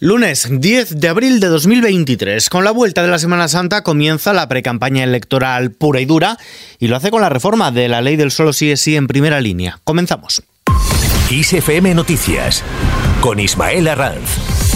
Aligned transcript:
Lunes 0.00 0.46
10 0.48 1.00
de 1.00 1.08
abril 1.08 1.40
de 1.40 1.48
2023. 1.48 2.50
Con 2.50 2.62
la 2.62 2.70
vuelta 2.70 3.02
de 3.02 3.08
la 3.08 3.18
Semana 3.18 3.48
Santa 3.48 3.82
comienza 3.82 4.32
la 4.32 4.48
precampaña 4.48 5.02
electoral 5.02 5.72
pura 5.72 6.00
y 6.00 6.04
dura 6.04 6.38
y 6.78 6.86
lo 6.86 6.94
hace 6.94 7.10
con 7.10 7.20
la 7.20 7.28
reforma 7.28 7.72
de 7.72 7.88
la 7.88 8.00
ley 8.00 8.14
del 8.14 8.30
solo 8.30 8.52
sí 8.52 8.70
es 8.70 8.80
sí 8.80 8.94
en 8.94 9.08
primera 9.08 9.40
línea. 9.40 9.80
Comenzamos. 9.82 10.44
ISFM 11.30 11.96
Noticias 11.96 12.62
con 13.20 13.40
Ismael 13.40 13.88
Arranz. 13.88 14.67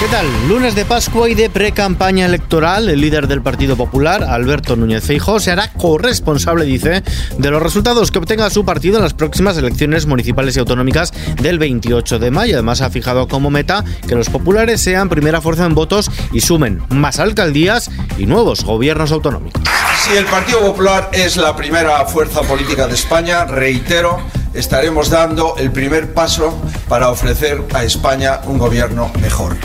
¿Qué 0.00 0.06
tal? 0.06 0.26
Lunes 0.46 0.76
de 0.76 0.84
Pascua 0.84 1.28
y 1.28 1.34
de 1.34 1.50
pre-campaña 1.50 2.26
electoral. 2.26 2.88
El 2.88 3.00
líder 3.00 3.26
del 3.26 3.42
Partido 3.42 3.76
Popular, 3.76 4.22
Alberto 4.22 4.76
Núñez 4.76 5.02
Feijóo, 5.02 5.40
se 5.40 5.50
hará 5.50 5.72
corresponsable, 5.72 6.64
dice, 6.66 7.02
de 7.36 7.50
los 7.50 7.60
resultados 7.60 8.12
que 8.12 8.18
obtenga 8.18 8.48
su 8.48 8.64
partido 8.64 8.98
en 8.98 9.02
las 9.02 9.14
próximas 9.14 9.56
elecciones 9.56 10.06
municipales 10.06 10.56
y 10.56 10.60
autonómicas 10.60 11.12
del 11.42 11.58
28 11.58 12.20
de 12.20 12.30
mayo. 12.30 12.54
Además, 12.54 12.80
ha 12.80 12.90
fijado 12.90 13.26
como 13.26 13.50
meta 13.50 13.84
que 14.06 14.14
los 14.14 14.30
populares 14.30 14.80
sean 14.80 15.08
primera 15.08 15.40
fuerza 15.40 15.66
en 15.66 15.74
votos 15.74 16.12
y 16.32 16.42
sumen 16.42 16.80
más 16.90 17.18
alcaldías 17.18 17.90
y 18.18 18.26
nuevos 18.26 18.62
gobiernos 18.62 19.10
autonómicos. 19.10 19.64
Si 20.04 20.16
el 20.16 20.26
Partido 20.26 20.60
Popular 20.60 21.10
es 21.12 21.36
la 21.36 21.56
primera 21.56 22.04
fuerza 22.04 22.42
política 22.42 22.86
de 22.86 22.94
España, 22.94 23.46
reitero, 23.46 24.20
estaremos 24.54 25.10
dando 25.10 25.56
el 25.58 25.72
primer 25.72 26.14
paso 26.14 26.56
para 26.88 27.10
ofrecer 27.10 27.64
a 27.74 27.82
España 27.82 28.42
un 28.44 28.58
gobierno 28.58 29.10
mejor. 29.20 29.56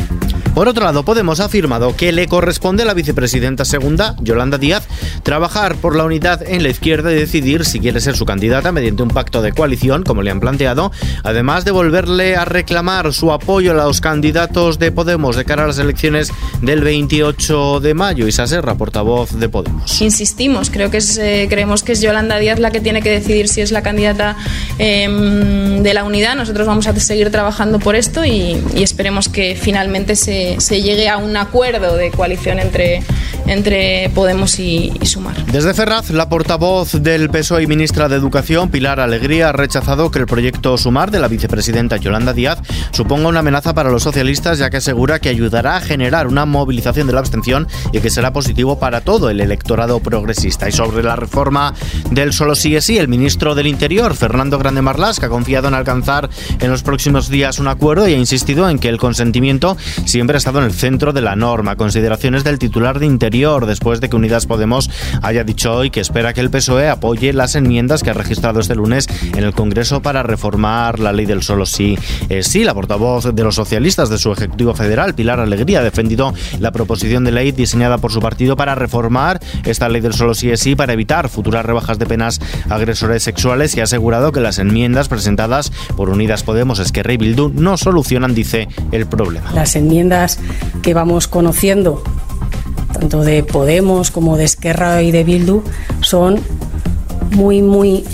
Por 0.53 0.67
otro 0.67 0.85
lado, 0.85 1.03
Podemos 1.03 1.39
ha 1.39 1.45
afirmado 1.45 1.95
que 1.95 2.12
le 2.12 2.27
corresponde 2.27 2.84
a 2.84 2.85
la 2.85 2.93
vicepresidenta 2.93 3.66
segunda, 3.66 4.16
Yolanda 4.21 4.59
Díaz, 4.59 4.88
trabajar 5.23 5.76
por 5.77 5.95
la 5.95 6.03
unidad 6.03 6.48
en 6.48 6.62
la 6.62 6.70
izquierda 6.70 7.12
y 7.12 7.16
decidir 7.16 7.66
si 7.66 7.79
quiere 7.79 7.99
ser 7.99 8.16
su 8.16 8.26
candidata 8.26 8.71
mediante 8.71 9.02
un 9.02 9.09
pacto 9.09 9.41
de 9.41 9.52
coalición, 9.52 10.03
como 10.03 10.21
le 10.21 10.29
han 10.29 10.39
planteado, 10.39 10.91
además 11.23 11.66
de 11.66 11.71
volverle 11.71 12.35
a 12.35 12.45
reclamar 12.45 13.13
su 13.13 13.31
apoyo 13.31 13.71
a 13.71 13.85
los 13.85 13.99
candidatos 13.99 14.77
de 14.77 14.91
Podemos 14.91 15.35
de 15.35 15.43
cara 15.43 15.63
a 15.63 15.67
las 15.67 15.79
elecciones 15.79 16.31
del 16.62 16.82
28 16.82 17.79
de 17.79 17.93
mayo. 17.95 18.27
Isa 18.27 18.45
Serra, 18.45 18.76
portavoz 18.76 19.32
de 19.32 19.49
Podemos. 19.49 20.01
Insistimos, 20.01 20.70
creo 20.70 20.91
que 20.91 20.99
eh, 21.17 21.48
creemos 21.49 21.82
que 21.82 21.93
es 21.93 22.01
Yolanda 22.01 22.38
Díaz 22.38 22.60
la 22.60 22.70
que 22.70 22.79
tiene 22.79 23.01
que 23.01 23.10
decidir 23.10 23.48
si 23.48 23.62
es 23.62 23.71
la 23.71 23.82
candidata 23.82 24.38
em, 24.77 25.82
de 25.82 25.93
la 25.95 26.04
unidad. 26.04 26.35
Nosotros 26.35 26.67
vamos 26.67 26.85
a 26.85 26.95
seguir 26.99 27.32
trabajando 27.32 27.79
por 27.79 27.95
esto 27.95 28.23
y 28.23 28.62
esperemos 28.76 29.29
que 29.29 29.55
finalmente 29.60 30.15
se 30.15 30.43
se, 30.60 30.82
llegue 30.82 31.10
a 31.10 31.18
un 31.18 31.36
acuerdo 31.38 31.96
de 31.98 32.12
coalición 32.12 32.60
entre, 32.60 33.02
entre 33.48 34.10
Podemos 34.16 34.60
y, 34.60 34.91
Sumar. 35.04 35.36
Desde 35.46 35.74
Ferraz, 35.74 36.10
la 36.12 36.30
portavoz 36.30 36.94
del 36.94 37.30
PSOE 37.30 37.63
y 37.63 37.68
ministra 37.68 38.08
de 38.08 38.16
Educación, 38.16 38.70
Pilar 38.70 39.00
Alegría, 39.00 39.50
ha 39.50 39.52
rechazado 39.52 40.12
que 40.12 40.20
el 40.20 40.26
proyecto 40.26 40.77
Sumar 40.77 41.12
de 41.12 41.20
la 41.20 41.27
vicepresidenta 41.27 41.98
Yolanda 41.98 42.34
Díaz 42.34 42.60
suponga 42.91 43.27
una 43.27 43.40
amenaza 43.40 43.74
para 43.74 43.91
los 43.91 44.04
socialistas, 44.04 44.60
ya 44.60 44.70
que 44.70 44.77
asegura 44.77 45.20
que 45.20 45.30
ayudará 45.30 45.77
a 45.77 45.82
generar 45.82 46.27
una 46.27 46.46
movilización 46.46 47.08
de 47.08 47.13
la 47.13 47.20
abstención 47.20 47.68
y 47.91 48.00
que 48.00 48.10
será 48.10 48.32
positivo 48.32 48.80
para 48.80 49.02
todo 49.02 49.30
el 49.30 49.41
electorado 49.41 50.00
progresista. 50.00 50.70
Y 50.70 50.72
sobre 50.72 51.04
la 51.04 51.16
reforma 51.16 51.74
del 52.12 52.34
solo 52.34 52.55
sí 52.55 52.76
es 52.76 52.85
sí, 52.85 52.98
el 52.98 53.07
ministro 53.07 53.55
del 53.55 53.68
Interior, 53.68 54.16
Fernando 54.16 54.57
Grande 54.57 54.82
Marlasca, 54.82 55.28
ha 55.28 55.30
confiado 55.30 55.68
en 55.68 55.74
alcanzar 55.74 56.30
en 56.60 56.72
los 56.72 56.84
próximos 56.84 57.30
días 57.30 57.60
un 57.60 57.68
acuerdo 57.68 58.07
y 58.07 58.13
ha 58.13 58.18
insistido 58.18 58.70
en 58.70 58.80
que 58.80 58.90
el 58.90 58.98
consentimiento 58.98 59.78
siempre 60.05 60.38
ha 60.38 60.40
estado 60.40 60.60
en 60.60 60.66
el 60.66 60.74
centro 60.74 61.13
de 61.13 61.22
la 61.22 61.35
norma. 61.35 61.76
Consideraciones 61.76 62.44
del 62.44 62.60
titular 62.60 63.00
de 63.00 63.05
Interior 63.05 63.32
después 63.34 63.99
de 63.99 64.09
que 64.09 64.16
Unidas 64.16 64.45
Podemos 64.45 64.91
haya 65.23 65.44
dicho 65.44 65.73
hoy 65.73 65.89
que 65.89 66.00
espera 66.00 66.34
que 66.34 66.41
el 66.41 66.51
PSOE 66.51 66.88
apoye 66.88 67.34
las 67.34 67.56
enmiendas 67.56 68.03
que 68.03 68.12
ha 68.12 68.13
registrado 68.13 68.59
este 68.59 68.75
lunes 68.75 69.07
en 69.35 69.44
el 69.44 69.53
Congreso 69.53 70.03
para 70.03 70.22
reformar 70.22 71.00
la 71.00 71.12
ley 71.12 71.25
del 71.25 71.41
solo 71.41 71.66
sí. 71.66 71.97
sí, 72.44 72.63
la 72.63 72.75
portavoz 72.75 73.34
de 73.34 73.44
los 73.44 73.56
socialistas 73.56 74.09
de 74.09 74.19
su 74.19 74.31
Ejecutivo 74.31 74.75
Federal, 74.75 75.16
Pilar 75.16 75.39
Alegría, 75.39 75.79
ha 75.79 75.84
defendido 75.84 76.31
la 76.59 76.72
proposición 76.72 77.23
de 77.23 77.31
ley 77.31 77.51
diseñada 77.51 77.97
por 77.97 78.11
su 78.11 78.19
partido 78.19 78.56
para 78.56 78.75
reformar 78.75 79.39
esta 79.66 79.89
ley 79.89 80.01
del 80.01 80.13
solo 80.13 80.35
sí 80.35 80.51
es 80.51 80.59
sí 80.59 80.75
para 80.75 80.93
evitar 80.93 81.27
futuras 81.27 81.66
rebajas 81.66 81.97
de 81.97 82.05
penas 82.05 82.39
a 82.69 82.75
agresores 82.75 83.23
sexuales 83.23 83.75
y 83.75 83.79
ha 83.79 83.85
asegurado 83.85 84.31
que 84.31 84.41
las 84.41 84.59
enmiendas 84.59 85.07
presentadas 85.07 85.72
por 85.97 86.09
Unidas 86.09 86.43
Podemos, 86.43 86.77
Esquerra 86.77 87.13
y 87.13 87.17
Bildu 87.17 87.49
no 87.49 87.77
solucionan, 87.77 88.35
dice, 88.35 88.67
el 88.91 89.07
problema. 89.07 89.51
Las 89.53 89.75
enmiendas 89.75 90.39
que 90.83 90.93
vamos 90.93 91.27
conociendo, 91.27 92.03
tanto 93.03 93.24
de 93.25 93.44
Podemos 93.44 94.12
como 94.12 94.38
de 94.38 94.46
Esquerra 94.46 95.02
y 95.02 95.12
de 95.12 95.25
Bildu, 95.25 95.62
son 96.00 96.40
muy, 97.31 97.62
muy, 97.62 98.06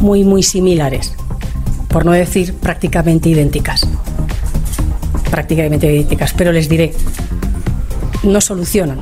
muy, 0.00 0.24
muy 0.24 0.42
similares, 0.42 1.12
por 1.88 2.06
no 2.06 2.12
decir 2.12 2.54
prácticamente 2.54 3.28
idénticas. 3.28 3.86
Prácticamente 5.30 5.92
idénticas, 5.92 6.32
pero 6.32 6.52
les 6.52 6.70
diré, 6.70 6.94
no 8.22 8.40
solucionan 8.40 9.00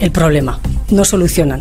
el 0.00 0.10
problema, 0.10 0.58
no 0.90 1.04
solucionan 1.04 1.60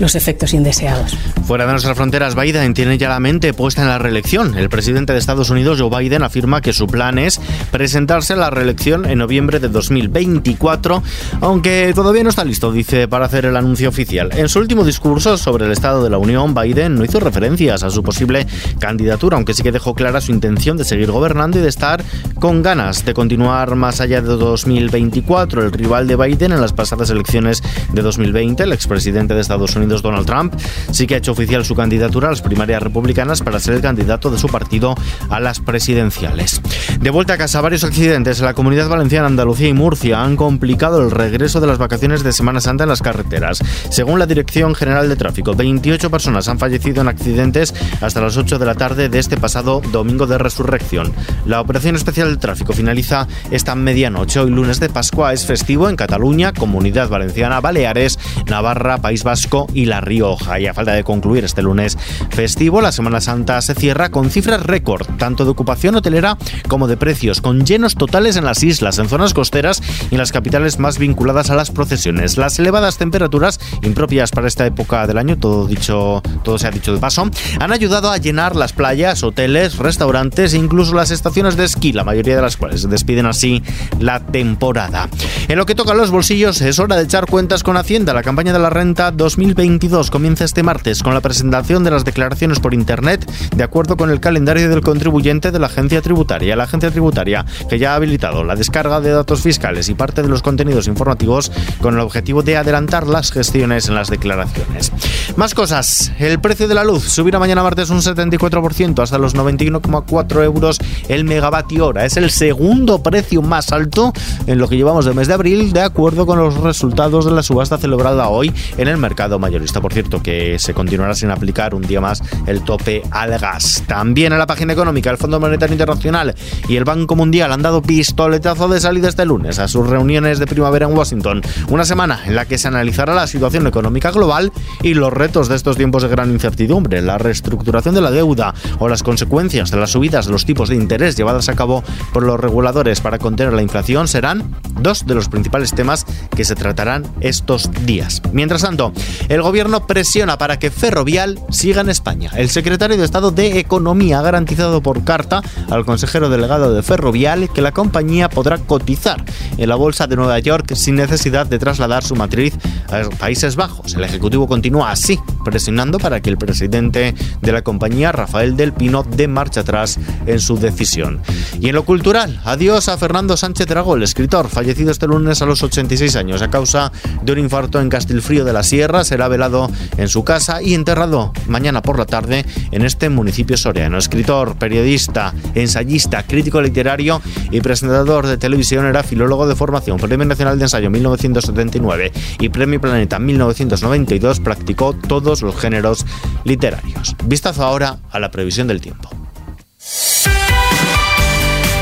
los 0.00 0.16
efectos 0.16 0.54
indeseados. 0.54 1.16
Fuera 1.48 1.64
de 1.64 1.72
nuestras 1.72 1.96
fronteras, 1.96 2.34
Biden 2.34 2.74
tiene 2.74 2.98
ya 2.98 3.08
la 3.08 3.20
mente 3.20 3.54
puesta 3.54 3.80
en 3.80 3.88
la 3.88 3.98
reelección. 3.98 4.58
El 4.58 4.68
presidente 4.68 5.14
de 5.14 5.18
Estados 5.18 5.48
Unidos, 5.48 5.80
Joe 5.80 5.88
Biden, 5.88 6.22
afirma 6.22 6.60
que 6.60 6.74
su 6.74 6.86
plan 6.86 7.18
es 7.18 7.40
presentarse 7.70 8.34
a 8.34 8.36
la 8.36 8.50
reelección 8.50 9.06
en 9.06 9.16
noviembre 9.16 9.58
de 9.58 9.70
2024, 9.70 11.02
aunque 11.40 11.92
todavía 11.94 12.22
no 12.22 12.28
está 12.28 12.44
listo, 12.44 12.70
dice, 12.70 13.08
para 13.08 13.24
hacer 13.24 13.46
el 13.46 13.56
anuncio 13.56 13.88
oficial. 13.88 14.28
En 14.36 14.50
su 14.50 14.58
último 14.58 14.84
discurso 14.84 15.38
sobre 15.38 15.64
el 15.64 15.72
Estado 15.72 16.04
de 16.04 16.10
la 16.10 16.18
Unión, 16.18 16.52
Biden 16.52 16.96
no 16.96 17.04
hizo 17.06 17.18
referencias 17.18 17.82
a 17.82 17.88
su 17.88 18.02
posible 18.02 18.46
candidatura, 18.78 19.38
aunque 19.38 19.54
sí 19.54 19.62
que 19.62 19.72
dejó 19.72 19.94
clara 19.94 20.20
su 20.20 20.32
intención 20.32 20.76
de 20.76 20.84
seguir 20.84 21.10
gobernando 21.10 21.58
y 21.58 21.62
de 21.62 21.70
estar 21.70 22.04
con 22.38 22.62
ganas 22.62 23.06
de 23.06 23.14
continuar 23.14 23.74
más 23.74 24.02
allá 24.02 24.20
de 24.20 24.28
2024. 24.28 25.64
El 25.64 25.72
rival 25.72 26.08
de 26.08 26.16
Biden 26.16 26.52
en 26.52 26.60
las 26.60 26.74
pasadas 26.74 27.08
elecciones 27.08 27.62
de 27.94 28.02
2020, 28.02 28.64
el 28.64 28.74
expresidente 28.74 29.32
de 29.32 29.40
Estados 29.40 29.74
Unidos, 29.76 30.02
Donald 30.02 30.26
Trump, 30.26 30.52
sí 30.90 31.06
que 31.06 31.14
ha 31.14 31.18
hecho 31.18 31.37
oficial 31.38 31.64
su 31.64 31.76
candidatura 31.76 32.26
a 32.26 32.30
las 32.32 32.42
primarias 32.42 32.82
republicanas 32.82 33.42
para 33.42 33.60
ser 33.60 33.74
el 33.74 33.80
candidato 33.80 34.28
de 34.28 34.38
su 34.38 34.48
partido 34.48 34.96
a 35.30 35.38
las 35.38 35.60
presidenciales. 35.60 36.60
De 37.00 37.10
vuelta 37.10 37.34
a 37.34 37.38
casa, 37.38 37.60
varios 37.60 37.84
accidentes 37.84 38.40
en 38.40 38.46
la 38.46 38.54
comunidad 38.54 38.88
valenciana, 38.88 39.28
Andalucía 39.28 39.68
y 39.68 39.72
Murcia 39.72 40.20
han 40.20 40.34
complicado 40.34 41.00
el 41.00 41.12
regreso 41.12 41.60
de 41.60 41.68
las 41.68 41.78
vacaciones 41.78 42.24
de 42.24 42.32
Semana 42.32 42.60
Santa 42.60 42.82
en 42.82 42.88
las 42.88 43.02
carreteras. 43.02 43.60
Según 43.88 44.18
la 44.18 44.26
Dirección 44.26 44.74
General 44.74 45.08
de 45.08 45.14
Tráfico, 45.14 45.54
28 45.54 46.10
personas 46.10 46.48
han 46.48 46.58
fallecido 46.58 47.02
en 47.02 47.08
accidentes 47.08 47.72
hasta 48.00 48.20
las 48.20 48.36
8 48.36 48.58
de 48.58 48.66
la 48.66 48.74
tarde 48.74 49.08
de 49.08 49.20
este 49.20 49.36
pasado 49.36 49.80
domingo 49.92 50.26
de 50.26 50.38
resurrección. 50.38 51.12
La 51.46 51.60
operación 51.60 51.94
especial 51.94 52.30
de 52.32 52.38
tráfico 52.38 52.72
finaliza 52.72 53.28
esta 53.52 53.76
medianoche. 53.76 54.40
Hoy 54.40 54.50
lunes 54.50 54.80
de 54.80 54.88
Pascua 54.88 55.32
es 55.32 55.46
festivo 55.46 55.88
en 55.88 55.94
Cataluña, 55.94 56.52
Comunidad 56.52 57.08
Valenciana, 57.08 57.60
Baleares, 57.60 58.18
Navarra, 58.46 58.98
País 58.98 59.22
Vasco 59.22 59.68
y 59.72 59.84
La 59.84 60.00
Rioja. 60.00 60.58
Y 60.58 60.66
a 60.66 60.74
falta 60.74 60.94
de 60.94 61.04
concluir 61.28 61.44
este 61.44 61.60
lunes 61.60 61.98
festivo, 62.30 62.80
la 62.80 62.90
Semana 62.90 63.20
Santa 63.20 63.60
se 63.60 63.74
cierra 63.74 64.08
con 64.08 64.30
cifras 64.30 64.62
récord, 64.62 65.06
tanto 65.18 65.44
de 65.44 65.50
ocupación 65.50 65.94
hotelera 65.94 66.38
como 66.68 66.88
de 66.88 66.96
precios, 66.96 67.42
con 67.42 67.66
llenos 67.66 67.96
totales 67.96 68.36
en 68.36 68.46
las 68.46 68.62
islas, 68.62 68.98
en 68.98 69.10
zonas 69.10 69.34
costeras 69.34 69.82
y 70.10 70.14
en 70.14 70.20
las 70.20 70.32
capitales 70.32 70.78
más 70.78 70.96
vinculadas 70.96 71.50
a 71.50 71.54
las 71.54 71.70
procesiones. 71.70 72.38
Las 72.38 72.58
elevadas 72.58 72.96
temperaturas 72.96 73.60
impropias 73.82 74.30
para 74.30 74.48
esta 74.48 74.64
época 74.64 75.06
del 75.06 75.18
año, 75.18 75.36
todo 75.36 75.66
dicho, 75.66 76.22
todo 76.44 76.58
se 76.58 76.66
ha 76.66 76.70
dicho 76.70 76.94
de 76.94 76.98
paso, 76.98 77.28
han 77.60 77.72
ayudado 77.72 78.10
a 78.10 78.16
llenar 78.16 78.56
las 78.56 78.72
playas, 78.72 79.22
hoteles, 79.22 79.76
restaurantes 79.76 80.54
e 80.54 80.56
incluso 80.56 80.94
las 80.94 81.10
estaciones 81.10 81.58
de 81.58 81.64
esquí, 81.64 81.92
la 81.92 82.04
mayoría 82.04 82.36
de 82.36 82.42
las 82.42 82.56
cuales 82.56 82.88
despiden 82.88 83.26
así 83.26 83.62
la 84.00 84.20
temporada. 84.20 85.10
En 85.48 85.58
lo 85.58 85.66
que 85.66 85.74
toca 85.74 85.92
a 85.92 85.94
los 85.94 86.10
bolsillos, 86.10 86.62
es 86.62 86.78
hora 86.78 86.96
de 86.96 87.02
echar 87.02 87.26
cuentas 87.26 87.62
con 87.62 87.76
Hacienda. 87.76 88.14
La 88.14 88.22
campaña 88.22 88.54
de 88.54 88.60
la 88.60 88.70
renta 88.70 89.10
2020 89.10 89.58
2022 89.58 90.12
comienza 90.12 90.44
este 90.44 90.62
martes 90.62 91.02
con 91.02 91.14
la 91.14 91.17
presentación 91.20 91.84
de 91.84 91.90
las 91.90 92.04
declaraciones 92.04 92.60
por 92.60 92.74
Internet 92.74 93.30
de 93.54 93.62
acuerdo 93.62 93.96
con 93.96 94.10
el 94.10 94.20
calendario 94.20 94.68
del 94.68 94.80
contribuyente 94.80 95.50
de 95.52 95.58
la 95.58 95.66
agencia 95.66 96.02
tributaria. 96.02 96.56
La 96.56 96.64
agencia 96.64 96.90
tributaria 96.90 97.44
que 97.68 97.78
ya 97.78 97.92
ha 97.92 97.96
habilitado 97.96 98.44
la 98.44 98.56
descarga 98.56 99.00
de 99.00 99.10
datos 99.10 99.42
fiscales 99.42 99.88
y 99.88 99.94
parte 99.94 100.22
de 100.22 100.28
los 100.28 100.42
contenidos 100.42 100.88
informativos 100.88 101.52
con 101.80 101.94
el 101.94 102.00
objetivo 102.00 102.42
de 102.42 102.56
adelantar 102.56 103.06
las 103.06 103.30
gestiones 103.30 103.88
en 103.88 103.94
las 103.94 104.08
declaraciones. 104.08 104.92
Más 105.36 105.54
cosas. 105.54 106.12
El 106.18 106.40
precio 106.40 106.66
de 106.66 106.74
la 106.74 106.84
luz 106.84 107.04
subirá 107.04 107.38
mañana 107.38 107.62
martes 107.62 107.90
un 107.90 108.00
74% 108.00 109.02
hasta 109.02 109.18
los 109.18 109.34
91,4 109.34 110.44
euros 110.44 110.78
el 111.08 111.24
megavatio 111.24 111.86
hora. 111.86 112.04
Es 112.04 112.16
el 112.16 112.30
segundo 112.30 113.02
precio 113.02 113.42
más 113.42 113.72
alto 113.72 114.12
en 114.46 114.58
lo 114.58 114.68
que 114.68 114.76
llevamos 114.76 115.04
de 115.04 115.14
mes 115.14 115.28
de 115.28 115.34
abril 115.34 115.72
de 115.72 115.82
acuerdo 115.82 116.26
con 116.26 116.38
los 116.38 116.54
resultados 116.56 117.24
de 117.24 117.32
la 117.32 117.42
subasta 117.42 117.78
celebrada 117.78 118.28
hoy 118.28 118.52
en 118.76 118.88
el 118.88 118.96
mercado 118.96 119.38
mayor 119.38 119.58
por 119.80 119.92
cierto, 119.92 120.22
que 120.22 120.58
se 120.58 120.74
continuará 120.74 121.07
continuará 121.08 121.14
sin 121.14 121.30
aplicar 121.30 121.74
un 121.74 121.82
día 121.82 122.00
más 122.00 122.22
el 122.46 122.62
tope 122.62 123.02
al 123.10 123.38
gas. 123.38 123.82
También 123.86 124.32
en 124.32 124.38
la 124.38 124.46
página 124.46 124.72
económica, 124.72 125.10
el 125.10 125.16
Fondo 125.16 125.40
Monetario 125.40 125.74
Internacional 125.74 126.34
y 126.68 126.76
el 126.76 126.84
Banco 126.84 127.16
Mundial 127.16 127.52
han 127.52 127.62
dado 127.62 127.82
pistoletazo 127.82 128.68
de 128.68 128.80
salida 128.80 129.08
este 129.08 129.24
lunes 129.24 129.58
a 129.58 129.68
sus 129.68 129.88
reuniones 129.88 130.38
de 130.38 130.46
primavera 130.46 130.86
en 130.86 130.96
Washington. 130.96 131.42
Una 131.68 131.84
semana 131.84 132.20
en 132.26 132.34
la 132.34 132.44
que 132.44 132.58
se 132.58 132.68
analizará 132.68 133.14
la 133.14 133.26
situación 133.26 133.66
económica 133.66 134.10
global 134.10 134.52
y 134.82 134.94
los 134.94 135.12
retos 135.12 135.48
de 135.48 135.56
estos 135.56 135.76
tiempos 135.76 136.02
de 136.02 136.08
gran 136.08 136.30
incertidumbre, 136.30 137.00
la 137.02 137.18
reestructuración 137.18 137.94
de 137.94 138.00
la 138.00 138.10
deuda 138.10 138.54
o 138.78 138.88
las 138.88 139.02
consecuencias 139.02 139.70
de 139.70 139.78
las 139.78 139.90
subidas 139.90 140.26
de 140.26 140.32
los 140.32 140.44
tipos 140.44 140.68
de 140.68 140.76
interés 140.76 141.16
llevadas 141.16 141.48
a 141.48 141.54
cabo 141.54 141.82
por 142.12 142.22
los 142.22 142.38
reguladores 142.38 143.00
para 143.00 143.18
contener 143.18 143.52
la 143.52 143.62
inflación 143.62 144.08
serán 144.08 144.54
dos 144.80 145.06
de 145.06 145.14
los 145.14 145.28
principales 145.28 145.72
temas 145.72 146.04
que 146.34 146.44
se 146.44 146.54
tratarán 146.54 147.06
estos 147.20 147.70
días. 147.86 148.22
Mientras 148.32 148.62
tanto, 148.62 148.92
el 149.28 149.42
gobierno 149.42 149.86
presiona 149.86 150.38
para 150.38 150.58
que 150.58 150.70
Ferrovial 150.88 151.38
siga 151.50 151.82
en 151.82 151.90
España. 151.90 152.30
El 152.34 152.48
secretario 152.48 152.96
de 152.96 153.04
Estado 153.04 153.30
de 153.30 153.58
Economía 153.58 154.20
ha 154.20 154.22
garantizado 154.22 154.82
por 154.82 155.04
carta 155.04 155.42
al 155.68 155.84
consejero 155.84 156.30
delegado 156.30 156.72
de 156.72 156.82
Ferrovial 156.82 157.50
que 157.52 157.60
la 157.60 157.72
compañía 157.72 158.30
podrá 158.30 158.56
cotizar 158.56 159.22
en 159.58 159.68
la 159.68 159.74
bolsa 159.74 160.06
de 160.06 160.16
Nueva 160.16 160.38
York 160.38 160.74
sin 160.76 160.94
necesidad 160.94 161.44
de 161.44 161.58
trasladar 161.58 162.04
su 162.04 162.16
matriz 162.16 162.54
a 162.90 163.06
Países 163.18 163.54
Bajos. 163.54 163.96
El 163.96 164.04
ejecutivo 164.04 164.48
continúa 164.48 164.90
así, 164.90 165.18
presionando 165.44 165.98
para 165.98 166.22
que 166.22 166.30
el 166.30 166.38
presidente 166.38 167.14
de 167.42 167.52
la 167.52 167.60
compañía, 167.60 168.10
Rafael 168.10 168.56
del 168.56 168.72
Pino, 168.72 169.02
dé 169.02 169.28
marcha 169.28 169.60
atrás 169.60 169.98
en 170.24 170.40
su 170.40 170.56
decisión. 170.58 171.20
Y 171.60 171.68
en 171.68 171.74
lo 171.74 171.84
cultural, 171.84 172.40
adiós 172.46 172.88
a 172.88 172.96
Fernando 172.96 173.36
Sánchez 173.36 173.66
Dragó, 173.66 173.96
el 173.96 174.04
escritor, 174.04 174.48
fallecido 174.48 174.90
este 174.90 175.06
lunes 175.06 175.42
a 175.42 175.44
los 175.44 175.62
86 175.62 176.16
años 176.16 176.40
a 176.40 176.48
causa 176.48 176.92
de 177.22 177.32
un 177.32 177.40
infarto 177.40 177.78
en 177.78 177.90
Castilfrío 177.90 178.46
de 178.46 178.54
la 178.54 178.62
Sierra. 178.62 179.04
Será 179.04 179.28
velado 179.28 179.70
en 179.98 180.08
su 180.08 180.24
casa 180.24 180.62
y 180.62 180.77
enterrado 180.78 181.32
mañana 181.46 181.82
por 181.82 181.98
la 181.98 182.06
tarde 182.06 182.44
en 182.70 182.82
este 182.82 183.08
municipio 183.08 183.56
soriano. 183.56 183.98
Escritor, 183.98 184.56
periodista, 184.56 185.34
ensayista, 185.54 186.22
crítico 186.22 186.60
literario 186.60 187.20
y 187.50 187.60
presentador 187.60 188.26
de 188.26 188.38
televisión, 188.38 188.86
era 188.86 189.02
filólogo 189.02 189.46
de 189.46 189.54
formación, 189.54 189.98
Premio 189.98 190.24
Nacional 190.26 190.58
de 190.58 190.64
Ensayo 190.64 190.90
1979 190.90 192.12
y 192.40 192.48
Premio 192.48 192.80
Planeta 192.80 193.18
1992. 193.18 194.40
Practicó 194.40 194.94
todos 194.94 195.42
los 195.42 195.56
géneros 195.56 196.06
literarios. 196.44 197.14
Vistazo 197.24 197.64
ahora 197.64 197.98
a 198.10 198.18
la 198.18 198.30
previsión 198.30 198.68
del 198.68 198.80
tiempo. 198.80 199.17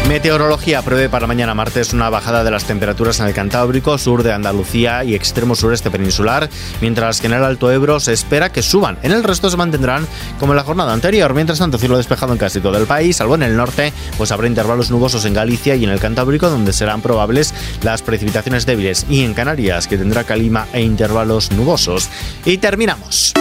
Meteorología 0.09 0.83
prevé 0.83 1.09
para 1.09 1.27
mañana 1.27 1.53
martes 1.53 1.93
una 1.93 2.09
bajada 2.09 2.45
de 2.45 2.53
las 2.53 2.65
temperaturas 2.65 3.19
en 3.19 3.27
el 3.27 3.35
Cantábrico, 3.35 3.99
sur 3.99 4.23
de 4.23 4.33
Andalucía 4.33 5.03
y 5.03 5.17
extremo 5.17 5.57
sureste 5.57 5.91
peninsular, 5.91 6.49
mientras 6.81 7.21
que 7.21 7.27
en 7.27 7.33
el 7.33 7.43
Alto 7.43 7.73
Ebro 7.73 7.99
se 7.99 8.13
espera 8.13 8.53
que 8.53 8.63
suban. 8.63 8.99
En 9.03 9.11
el 9.11 9.25
resto 9.25 9.51
se 9.51 9.57
mantendrán 9.57 10.07
como 10.39 10.53
en 10.53 10.59
la 10.59 10.63
jornada 10.63 10.93
anterior. 10.93 11.35
Mientras 11.35 11.59
tanto, 11.59 11.77
cielo 11.77 11.97
despejado 11.97 12.33
en 12.33 12.39
casi 12.39 12.61
todo 12.61 12.79
el 12.79 12.87
país, 12.87 13.17
salvo 13.17 13.35
en 13.35 13.43
el 13.43 13.57
norte, 13.57 13.93
pues 14.17 14.31
habrá 14.31 14.47
intervalos 14.47 14.93
nubosos 14.93 15.25
en 15.25 15.35
Galicia 15.35 15.75
y 15.75 15.83
en 15.83 15.91
el 15.91 15.99
Cantábrico, 15.99 16.51
donde 16.51 16.73
serán 16.73 17.03
probables 17.03 17.53
las 17.83 18.03
precipitaciones 18.03 18.65
débiles, 18.65 19.07
y 19.11 19.25
en 19.25 19.35
Canarias, 19.35 19.89
que 19.89 19.99
tendrá 19.99 20.23
calima 20.23 20.69
e 20.73 20.83
intervalos 20.83 21.51
nubosos. 21.51 22.09
Y 22.45 22.59
terminamos. 22.59 23.35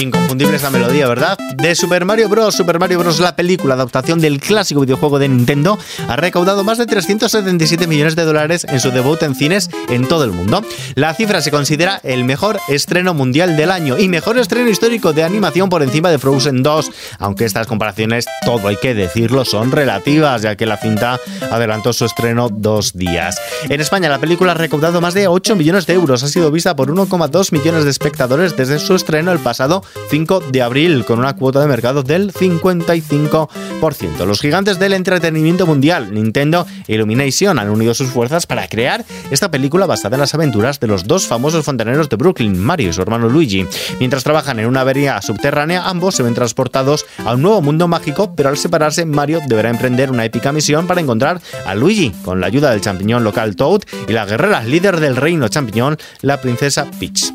Inconfundible 0.00 0.56
esa 0.56 0.70
melodía, 0.70 1.06
¿verdad? 1.06 1.36
De 1.56 1.74
Super 1.74 2.06
Mario 2.06 2.30
Bros. 2.30 2.54
Super 2.54 2.78
Mario 2.78 2.98
Bros. 2.98 3.20
la 3.20 3.36
película 3.36 3.74
adaptación 3.74 4.18
del 4.18 4.40
clásico 4.40 4.80
videojuego 4.80 5.18
de 5.18 5.28
Nintendo 5.28 5.78
ha 6.08 6.16
recaudado 6.16 6.64
más 6.64 6.78
de 6.78 6.86
377 6.86 7.86
millones 7.86 8.16
de 8.16 8.24
dólares 8.24 8.64
en 8.66 8.80
su 8.80 8.92
debut 8.92 9.22
en 9.22 9.34
cines 9.34 9.68
en 9.90 10.08
todo 10.08 10.24
el 10.24 10.32
mundo. 10.32 10.64
La 10.94 11.12
cifra 11.12 11.42
se 11.42 11.50
considera 11.50 12.00
el 12.02 12.24
mejor 12.24 12.58
estreno 12.68 13.12
mundial 13.12 13.58
del 13.58 13.70
año 13.70 13.98
y 13.98 14.08
mejor 14.08 14.38
estreno 14.38 14.70
histórico 14.70 15.12
de 15.12 15.22
animación 15.22 15.68
por 15.68 15.82
encima 15.82 16.10
de 16.10 16.18
Frozen 16.18 16.62
2, 16.62 16.90
aunque 17.18 17.44
estas 17.44 17.66
comparaciones, 17.66 18.24
todo 18.46 18.68
hay 18.68 18.76
que 18.76 18.94
decirlo, 18.94 19.44
son 19.44 19.70
relativas, 19.70 20.40
ya 20.40 20.56
que 20.56 20.64
la 20.64 20.78
cinta 20.78 21.20
adelantó 21.50 21.92
su 21.92 22.06
estreno 22.06 22.48
dos 22.48 22.94
días. 22.94 23.38
En 23.68 23.82
España 23.82 24.08
la 24.08 24.18
película 24.18 24.52
ha 24.52 24.54
recaudado 24.54 25.02
más 25.02 25.12
de 25.12 25.28
8 25.28 25.56
millones 25.56 25.86
de 25.86 25.92
euros, 25.92 26.22
ha 26.22 26.28
sido 26.28 26.50
vista 26.50 26.74
por 26.74 26.90
1,2 26.90 27.52
millones 27.52 27.84
de 27.84 27.90
espectadores 27.90 28.56
desde 28.56 28.78
su 28.78 28.94
estreno 28.94 29.30
el 29.30 29.40
pasado 29.40 29.82
5 30.08 30.40
de 30.50 30.62
abril, 30.62 31.04
con 31.04 31.18
una 31.18 31.36
cuota 31.36 31.60
de 31.60 31.66
mercado 31.66 32.02
del 32.02 32.32
55%. 32.32 34.26
Los 34.26 34.40
gigantes 34.40 34.78
del 34.78 34.92
entretenimiento 34.92 35.66
mundial, 35.66 36.12
Nintendo 36.12 36.66
e 36.86 36.94
Illumination, 36.94 37.58
han 37.58 37.70
unido 37.70 37.94
sus 37.94 38.10
fuerzas 38.10 38.46
para 38.46 38.68
crear 38.68 39.04
esta 39.30 39.50
película 39.50 39.86
basada 39.86 40.16
en 40.16 40.20
las 40.20 40.34
aventuras 40.34 40.80
de 40.80 40.86
los 40.86 41.04
dos 41.04 41.26
famosos 41.26 41.64
fontaneros 41.64 42.08
de 42.08 42.16
Brooklyn, 42.16 42.58
Mario 42.58 42.90
y 42.90 42.92
su 42.92 43.02
hermano 43.02 43.28
Luigi. 43.28 43.66
Mientras 43.98 44.24
trabajan 44.24 44.58
en 44.58 44.66
una 44.66 44.80
avería 44.80 45.20
subterránea, 45.22 45.88
ambos 45.88 46.14
se 46.14 46.22
ven 46.22 46.34
transportados 46.34 47.06
a 47.24 47.34
un 47.34 47.42
nuevo 47.42 47.62
mundo 47.62 47.88
mágico, 47.88 48.34
pero 48.34 48.48
al 48.48 48.56
separarse, 48.56 49.04
Mario 49.04 49.40
deberá 49.46 49.70
emprender 49.70 50.10
una 50.10 50.24
épica 50.24 50.52
misión 50.52 50.86
para 50.86 51.00
encontrar 51.00 51.40
a 51.66 51.74
Luigi, 51.74 52.10
con 52.24 52.40
la 52.40 52.46
ayuda 52.46 52.70
del 52.70 52.80
champiñón 52.80 53.24
local 53.24 53.56
Toad 53.56 53.82
y 54.08 54.12
la 54.12 54.26
guerrera 54.26 54.62
líder 54.62 55.00
del 55.00 55.16
reino 55.16 55.48
champiñón, 55.48 55.98
la 56.22 56.40
princesa 56.40 56.86
Peach. 56.98 57.30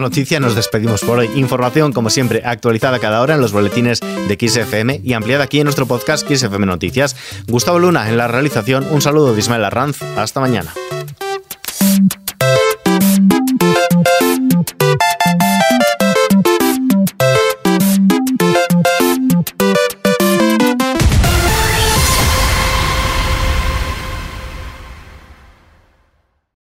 Noticia 0.00 0.40
nos 0.40 0.54
despedimos 0.54 1.02
por 1.02 1.18
hoy. 1.18 1.30
Información, 1.34 1.92
como 1.92 2.10
siempre, 2.10 2.42
actualizada 2.44 2.98
cada 2.98 3.20
hora 3.20 3.34
en 3.34 3.40
los 3.40 3.52
boletines 3.52 4.00
de 4.00 4.48
XFM 4.48 5.00
y 5.04 5.12
ampliada 5.12 5.44
aquí 5.44 5.60
en 5.60 5.64
nuestro 5.64 5.86
podcast 5.86 6.26
XFM 6.26 6.66
Noticias. 6.66 7.16
Gustavo 7.46 7.78
Luna 7.78 8.08
en 8.08 8.16
la 8.16 8.28
realización. 8.28 8.86
Un 8.90 9.02
saludo 9.02 9.34
de 9.34 9.40
Ismael 9.40 9.64
Arranz. 9.64 10.02
Hasta 10.16 10.40
mañana. 10.40 10.72